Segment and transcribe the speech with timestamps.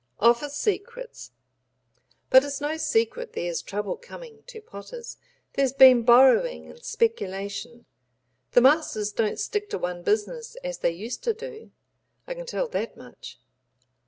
[0.19, 1.29] "Office secrets.
[2.31, 5.17] But it's no secret there's trouble coming to potters.
[5.53, 7.85] There's been borrowing and speculation.
[8.53, 11.69] The masters don't stick to one business as they used to do.
[12.25, 13.39] I can tell that much.